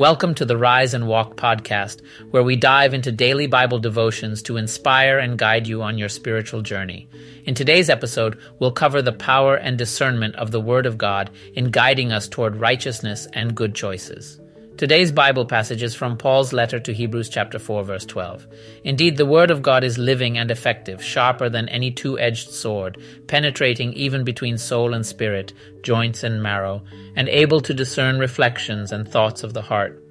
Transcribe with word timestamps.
Welcome 0.00 0.34
to 0.36 0.46
the 0.46 0.56
Rise 0.56 0.94
and 0.94 1.06
Walk 1.06 1.36
podcast, 1.36 2.00
where 2.30 2.42
we 2.42 2.56
dive 2.56 2.94
into 2.94 3.12
daily 3.12 3.46
Bible 3.46 3.78
devotions 3.78 4.40
to 4.44 4.56
inspire 4.56 5.18
and 5.18 5.38
guide 5.38 5.66
you 5.66 5.82
on 5.82 5.98
your 5.98 6.08
spiritual 6.08 6.62
journey. 6.62 7.06
In 7.44 7.54
today's 7.54 7.90
episode, 7.90 8.40
we'll 8.58 8.72
cover 8.72 9.02
the 9.02 9.12
power 9.12 9.56
and 9.56 9.76
discernment 9.76 10.36
of 10.36 10.52
the 10.52 10.60
Word 10.60 10.86
of 10.86 10.96
God 10.96 11.28
in 11.52 11.70
guiding 11.70 12.12
us 12.12 12.28
toward 12.28 12.56
righteousness 12.56 13.28
and 13.34 13.54
good 13.54 13.74
choices. 13.74 14.40
Today's 14.80 15.12
Bible 15.12 15.44
passage 15.44 15.82
is 15.82 15.94
from 15.94 16.16
Paul's 16.16 16.54
letter 16.54 16.80
to 16.80 16.94
Hebrews 16.94 17.28
chapter 17.28 17.58
4 17.58 17.84
verse 17.84 18.06
12. 18.06 18.46
Indeed, 18.82 19.18
the 19.18 19.26
word 19.26 19.50
of 19.50 19.60
God 19.60 19.84
is 19.84 19.98
living 19.98 20.38
and 20.38 20.50
effective, 20.50 21.04
sharper 21.04 21.50
than 21.50 21.68
any 21.68 21.90
two-edged 21.90 22.48
sword, 22.48 22.96
penetrating 23.26 23.92
even 23.92 24.24
between 24.24 24.56
soul 24.56 24.94
and 24.94 25.04
spirit, 25.04 25.52
joints 25.82 26.22
and 26.22 26.42
marrow, 26.42 26.82
and 27.14 27.28
able 27.28 27.60
to 27.60 27.74
discern 27.74 28.18
reflections 28.18 28.90
and 28.90 29.06
thoughts 29.06 29.42
of 29.42 29.52
the 29.52 29.60
heart. 29.60 30.02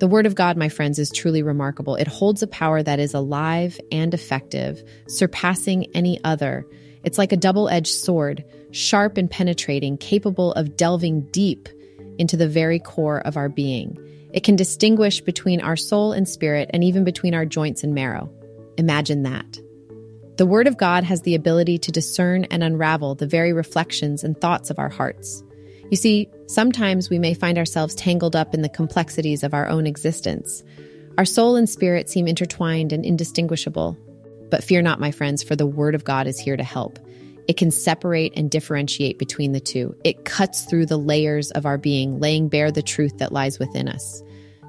The 0.00 0.08
Word 0.10 0.26
of 0.26 0.34
God, 0.34 0.56
my 0.56 0.68
friends, 0.68 0.98
is 0.98 1.12
truly 1.12 1.44
remarkable. 1.44 1.94
It 1.94 2.08
holds 2.08 2.42
a 2.42 2.48
power 2.48 2.82
that 2.82 2.98
is 2.98 3.14
alive 3.14 3.78
and 3.92 4.12
effective, 4.12 4.82
surpassing 5.06 5.86
any 5.94 6.18
other. 6.24 6.66
It's 7.04 7.18
like 7.18 7.30
a 7.30 7.36
double 7.36 7.68
edged 7.68 7.94
sword, 7.94 8.44
sharp 8.70 9.16
and 9.16 9.30
penetrating, 9.30 9.96
capable 9.96 10.52
of 10.52 10.76
delving 10.76 11.22
deep 11.30 11.68
into 12.18 12.36
the 12.36 12.48
very 12.48 12.78
core 12.78 13.20
of 13.20 13.36
our 13.36 13.48
being. 13.48 13.96
It 14.32 14.44
can 14.44 14.56
distinguish 14.56 15.20
between 15.20 15.60
our 15.60 15.76
soul 15.76 16.12
and 16.12 16.28
spirit 16.28 16.70
and 16.72 16.84
even 16.84 17.04
between 17.04 17.34
our 17.34 17.46
joints 17.46 17.82
and 17.82 17.94
marrow. 17.94 18.30
Imagine 18.76 19.22
that. 19.22 19.58
The 20.36 20.46
Word 20.46 20.66
of 20.66 20.76
God 20.76 21.02
has 21.04 21.22
the 21.22 21.34
ability 21.34 21.78
to 21.78 21.92
discern 21.92 22.44
and 22.44 22.62
unravel 22.62 23.14
the 23.14 23.26
very 23.26 23.52
reflections 23.52 24.22
and 24.22 24.40
thoughts 24.40 24.70
of 24.70 24.78
our 24.78 24.88
hearts. 24.88 25.42
You 25.90 25.96
see, 25.96 26.28
sometimes 26.46 27.10
we 27.10 27.18
may 27.18 27.34
find 27.34 27.58
ourselves 27.58 27.94
tangled 27.94 28.36
up 28.36 28.54
in 28.54 28.62
the 28.62 28.68
complexities 28.68 29.42
of 29.42 29.54
our 29.54 29.66
own 29.66 29.86
existence. 29.86 30.62
Our 31.16 31.24
soul 31.24 31.56
and 31.56 31.68
spirit 31.68 32.08
seem 32.08 32.28
intertwined 32.28 32.92
and 32.92 33.04
indistinguishable, 33.04 33.96
but 34.50 34.62
fear 34.62 34.82
not, 34.82 35.00
my 35.00 35.10
friends, 35.10 35.42
for 35.42 35.56
the 35.56 35.66
Word 35.66 35.94
of 35.94 36.04
God 36.04 36.26
is 36.26 36.38
here 36.38 36.56
to 36.56 36.62
help. 36.62 36.98
It 37.48 37.56
can 37.56 37.70
separate 37.70 38.34
and 38.36 38.50
differentiate 38.50 39.18
between 39.18 39.52
the 39.52 39.60
two. 39.60 39.96
It 40.04 40.26
cuts 40.26 40.64
through 40.66 40.86
the 40.86 40.98
layers 40.98 41.50
of 41.50 41.64
our 41.64 41.78
being, 41.78 42.20
laying 42.20 42.48
bare 42.48 42.70
the 42.70 42.82
truth 42.82 43.18
that 43.18 43.32
lies 43.32 43.58
within 43.58 43.88
us. 43.88 44.22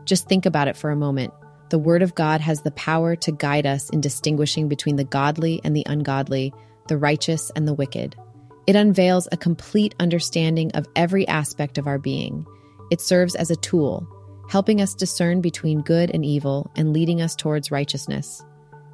Just 0.05 0.29
think 0.29 0.45
about 0.45 0.69
it 0.69 0.77
for 0.77 0.89
a 0.89 0.95
moment. 0.95 1.33
The 1.69 1.77
Word 1.77 2.01
of 2.01 2.15
God 2.15 2.39
has 2.41 2.61
the 2.61 2.71
power 2.71 3.17
to 3.17 3.31
guide 3.33 3.67
us 3.67 3.89
in 3.89 4.01
distinguishing 4.01 4.69
between 4.69 4.95
the 4.95 5.03
godly 5.03 5.59
and 5.63 5.75
the 5.75 5.85
ungodly, 5.87 6.53
the 6.87 6.97
righteous 6.97 7.51
and 7.55 7.67
the 7.67 7.73
wicked. 7.73 8.15
It 8.65 8.75
unveils 8.75 9.27
a 9.31 9.37
complete 9.37 9.93
understanding 9.99 10.71
of 10.71 10.87
every 10.95 11.27
aspect 11.27 11.77
of 11.77 11.85
our 11.85 11.99
being. 11.99 12.45
It 12.91 13.01
serves 13.01 13.35
as 13.35 13.51
a 13.51 13.55
tool, 13.57 14.07
helping 14.49 14.81
us 14.81 14.95
discern 14.95 15.41
between 15.41 15.81
good 15.81 16.11
and 16.11 16.25
evil 16.25 16.71
and 16.75 16.93
leading 16.93 17.21
us 17.21 17.35
towards 17.35 17.71
righteousness. 17.71 18.43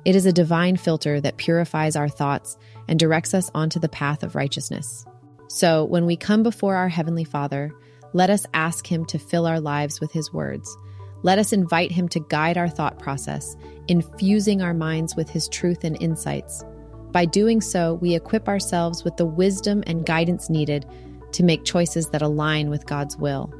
It 0.05 0.15
is 0.15 0.27
a 0.27 0.31
divine 0.31 0.77
filter 0.77 1.19
that 1.19 1.37
purifies 1.37 1.95
our 1.95 2.07
thoughts 2.07 2.57
and 2.87 2.99
directs 2.99 3.33
us 3.33 3.49
onto 3.55 3.79
the 3.79 3.89
path 3.89 4.21
of 4.21 4.35
righteousness. 4.35 5.03
So, 5.47 5.83
when 5.83 6.05
we 6.05 6.15
come 6.15 6.43
before 6.43 6.75
our 6.75 6.89
Heavenly 6.89 7.23
Father, 7.23 7.71
let 8.13 8.29
us 8.29 8.45
ask 8.53 8.85
Him 8.85 9.05
to 9.05 9.17
fill 9.17 9.47
our 9.47 9.59
lives 9.59 9.99
with 9.99 10.11
His 10.11 10.31
words. 10.31 10.77
Let 11.23 11.39
us 11.39 11.53
invite 11.53 11.91
Him 11.91 12.07
to 12.09 12.19
guide 12.19 12.57
our 12.57 12.69
thought 12.69 12.99
process, 12.99 13.55
infusing 13.87 14.61
our 14.61 14.75
minds 14.75 15.15
with 15.15 15.29
His 15.29 15.49
truth 15.49 15.83
and 15.83 15.99
insights. 15.99 16.63
By 17.11 17.25
doing 17.25 17.59
so, 17.59 17.95
we 17.95 18.13
equip 18.13 18.47
ourselves 18.47 19.03
with 19.03 19.17
the 19.17 19.25
wisdom 19.25 19.83
and 19.87 20.05
guidance 20.05 20.49
needed 20.49 20.85
to 21.31 21.43
make 21.43 21.65
choices 21.65 22.09
that 22.09 22.21
align 22.21 22.69
with 22.69 22.85
God's 22.85 23.17
will. 23.17 23.51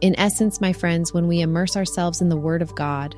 In 0.00 0.18
essence, 0.18 0.60
my 0.60 0.72
friends, 0.72 1.12
when 1.12 1.28
we 1.28 1.40
immerse 1.40 1.76
ourselves 1.76 2.20
in 2.22 2.30
the 2.30 2.36
Word 2.36 2.62
of 2.62 2.74
God, 2.74 3.14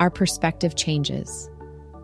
our 0.00 0.10
perspective 0.10 0.76
changes. 0.76 1.50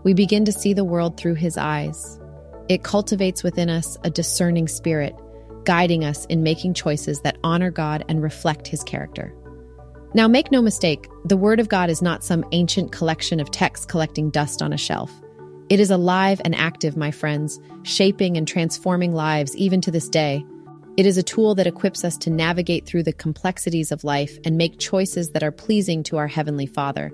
We 0.06 0.14
begin 0.14 0.44
to 0.44 0.52
see 0.52 0.72
the 0.72 0.84
world 0.84 1.16
through 1.16 1.34
his 1.34 1.58
eyes. 1.58 2.20
It 2.68 2.84
cultivates 2.84 3.42
within 3.42 3.68
us 3.68 3.98
a 4.04 4.08
discerning 4.08 4.68
spirit, 4.68 5.16
guiding 5.64 6.04
us 6.04 6.26
in 6.26 6.44
making 6.44 6.74
choices 6.74 7.22
that 7.22 7.38
honor 7.42 7.72
God 7.72 8.04
and 8.08 8.22
reflect 8.22 8.68
his 8.68 8.84
character. 8.84 9.34
Now, 10.14 10.28
make 10.28 10.52
no 10.52 10.62
mistake, 10.62 11.08
the 11.24 11.36
Word 11.36 11.58
of 11.58 11.68
God 11.68 11.90
is 11.90 12.02
not 12.02 12.22
some 12.22 12.44
ancient 12.52 12.92
collection 12.92 13.40
of 13.40 13.50
texts 13.50 13.84
collecting 13.84 14.30
dust 14.30 14.62
on 14.62 14.72
a 14.72 14.78
shelf. 14.78 15.10
It 15.70 15.80
is 15.80 15.90
alive 15.90 16.40
and 16.44 16.54
active, 16.54 16.96
my 16.96 17.10
friends, 17.10 17.58
shaping 17.82 18.36
and 18.36 18.46
transforming 18.46 19.12
lives 19.12 19.56
even 19.56 19.80
to 19.80 19.90
this 19.90 20.08
day. 20.08 20.44
It 20.96 21.06
is 21.06 21.18
a 21.18 21.22
tool 21.24 21.56
that 21.56 21.66
equips 21.66 22.04
us 22.04 22.16
to 22.18 22.30
navigate 22.30 22.86
through 22.86 23.02
the 23.02 23.12
complexities 23.12 23.90
of 23.90 24.04
life 24.04 24.38
and 24.44 24.56
make 24.56 24.78
choices 24.78 25.30
that 25.30 25.42
are 25.42 25.50
pleasing 25.50 26.04
to 26.04 26.16
our 26.16 26.28
Heavenly 26.28 26.66
Father. 26.66 27.10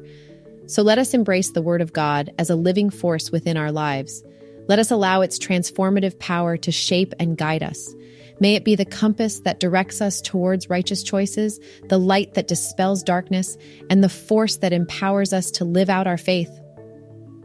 So 0.66 0.82
let 0.82 0.98
us 0.98 1.14
embrace 1.14 1.50
the 1.50 1.62
Word 1.62 1.80
of 1.80 1.92
God 1.92 2.32
as 2.38 2.50
a 2.50 2.56
living 2.56 2.90
force 2.90 3.30
within 3.30 3.56
our 3.56 3.72
lives. 3.72 4.22
Let 4.68 4.78
us 4.78 4.90
allow 4.90 5.20
its 5.20 5.38
transformative 5.38 6.18
power 6.18 6.56
to 6.56 6.72
shape 6.72 7.14
and 7.18 7.36
guide 7.36 7.62
us. 7.62 7.94
May 8.40 8.54
it 8.54 8.64
be 8.64 8.74
the 8.74 8.84
compass 8.84 9.40
that 9.40 9.60
directs 9.60 10.00
us 10.00 10.20
towards 10.20 10.70
righteous 10.70 11.02
choices, 11.02 11.60
the 11.88 11.98
light 11.98 12.34
that 12.34 12.48
dispels 12.48 13.02
darkness, 13.02 13.56
and 13.90 14.02
the 14.02 14.08
force 14.08 14.56
that 14.56 14.72
empowers 14.72 15.32
us 15.32 15.50
to 15.52 15.64
live 15.64 15.90
out 15.90 16.06
our 16.06 16.16
faith. 16.16 16.50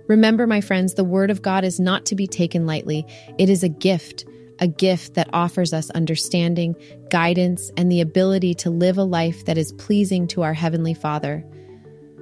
Remember, 0.08 0.48
my 0.48 0.62
friends, 0.62 0.94
the 0.94 1.04
Word 1.04 1.30
of 1.30 1.42
God 1.42 1.64
is 1.64 1.80
not 1.80 2.06
to 2.08 2.16
be 2.16 2.28
taken 2.28 2.66
lightly. 2.66 3.06
It 3.38 3.50
is 3.50 3.62
a 3.62 3.70
gift, 3.70 4.26
a 4.60 4.68
gift 4.68 5.16
that 5.16 5.30
offers 5.34 5.74
us 5.74 5.90
understanding, 5.90 6.76
guidance, 7.10 7.72
and 7.76 7.92
the 7.92 8.02
ability 8.02 8.56
to 8.56 8.70
live 8.70 8.98
a 8.98 9.04
life 9.04 9.46
that 9.46 9.58
is 9.58 9.74
pleasing 9.74 10.28
to 10.30 10.44
our 10.44 10.54
Heavenly 10.54 10.94
Father. 10.94 11.46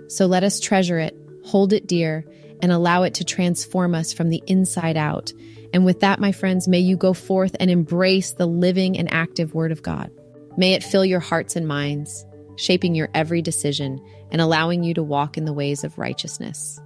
So 0.07 0.25
let 0.25 0.43
us 0.43 0.59
treasure 0.59 0.99
it, 0.99 1.15
hold 1.43 1.73
it 1.73 1.87
dear, 1.87 2.25
and 2.61 2.71
allow 2.71 3.03
it 3.03 3.15
to 3.15 3.23
transform 3.23 3.93
us 3.95 4.13
from 4.13 4.29
the 4.29 4.41
inside 4.47 4.97
out. 4.97 5.33
And 5.73 5.85
with 5.85 5.99
that, 5.99 6.19
my 6.19 6.31
friends, 6.31 6.67
may 6.67 6.79
you 6.79 6.95
go 6.95 7.13
forth 7.13 7.55
and 7.59 7.69
embrace 7.69 8.33
the 8.33 8.45
living 8.45 8.97
and 8.97 9.11
active 9.11 9.53
Word 9.53 9.71
of 9.71 9.83
God. 9.83 10.11
May 10.57 10.73
it 10.73 10.83
fill 10.83 11.03
your 11.03 11.19
hearts 11.19 11.55
and 11.55 11.67
minds, 11.67 12.25
shaping 12.55 12.95
your 12.95 13.09
every 13.13 13.41
decision 13.41 13.99
and 14.31 14.41
allowing 14.41 14.83
you 14.83 14.93
to 14.93 15.03
walk 15.03 15.37
in 15.37 15.45
the 15.45 15.53
ways 15.53 15.83
of 15.83 15.97
righteousness. 15.97 16.79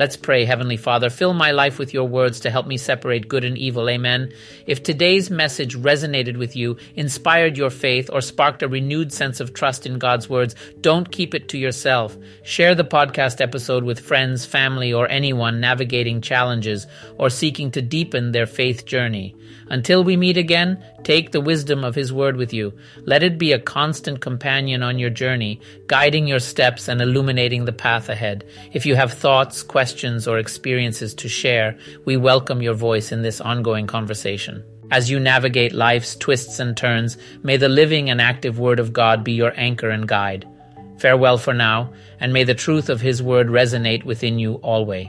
Let's 0.00 0.16
pray, 0.16 0.46
Heavenly 0.46 0.78
Father. 0.78 1.10
Fill 1.10 1.34
my 1.34 1.50
life 1.50 1.78
with 1.78 1.92
your 1.92 2.08
words 2.08 2.40
to 2.40 2.50
help 2.50 2.66
me 2.66 2.78
separate 2.78 3.28
good 3.28 3.44
and 3.44 3.58
evil. 3.58 3.86
Amen. 3.90 4.32
If 4.66 4.82
today's 4.82 5.28
message 5.28 5.76
resonated 5.76 6.38
with 6.38 6.56
you, 6.56 6.78
inspired 6.94 7.58
your 7.58 7.68
faith, 7.68 8.08
or 8.10 8.22
sparked 8.22 8.62
a 8.62 8.68
renewed 8.68 9.12
sense 9.12 9.40
of 9.40 9.52
trust 9.52 9.84
in 9.84 9.98
God's 9.98 10.26
words, 10.26 10.54
don't 10.80 11.12
keep 11.12 11.34
it 11.34 11.50
to 11.50 11.58
yourself. 11.58 12.16
Share 12.44 12.74
the 12.74 12.82
podcast 12.82 13.42
episode 13.42 13.84
with 13.84 14.00
friends, 14.00 14.46
family, 14.46 14.90
or 14.90 15.06
anyone 15.06 15.60
navigating 15.60 16.22
challenges 16.22 16.86
or 17.18 17.28
seeking 17.28 17.70
to 17.72 17.82
deepen 17.82 18.32
their 18.32 18.46
faith 18.46 18.86
journey. 18.86 19.36
Until 19.68 20.02
we 20.02 20.16
meet 20.16 20.36
again, 20.36 20.82
take 21.04 21.30
the 21.30 21.40
wisdom 21.40 21.84
of 21.84 21.94
His 21.94 22.12
Word 22.12 22.36
with 22.36 22.52
you. 22.52 22.72
Let 23.02 23.22
it 23.22 23.38
be 23.38 23.52
a 23.52 23.58
constant 23.58 24.20
companion 24.20 24.82
on 24.82 24.98
your 24.98 25.10
journey, 25.10 25.60
guiding 25.86 26.26
your 26.26 26.40
steps 26.40 26.88
and 26.88 27.00
illuminating 27.00 27.66
the 27.66 27.72
path 27.72 28.08
ahead. 28.08 28.44
If 28.72 28.84
you 28.86 28.96
have 28.96 29.12
thoughts, 29.12 29.62
questions, 29.62 29.89
or 30.28 30.38
experiences 30.38 31.14
to 31.14 31.28
share, 31.28 31.76
we 32.04 32.16
welcome 32.16 32.62
your 32.62 32.74
voice 32.74 33.12
in 33.12 33.22
this 33.22 33.40
ongoing 33.40 33.86
conversation. 33.86 34.64
As 34.90 35.10
you 35.10 35.20
navigate 35.20 35.72
life's 35.72 36.16
twists 36.16 36.58
and 36.58 36.76
turns, 36.76 37.16
may 37.42 37.56
the 37.56 37.68
living 37.68 38.10
and 38.10 38.20
active 38.20 38.58
Word 38.58 38.80
of 38.80 38.92
God 38.92 39.22
be 39.22 39.32
your 39.32 39.52
anchor 39.56 39.90
and 39.90 40.08
guide. 40.08 40.48
Farewell 40.98 41.38
for 41.38 41.54
now, 41.54 41.92
and 42.18 42.32
may 42.32 42.44
the 42.44 42.54
truth 42.54 42.88
of 42.88 43.00
His 43.00 43.22
Word 43.22 43.46
resonate 43.46 44.04
within 44.04 44.38
you 44.38 44.54
always. 44.54 45.08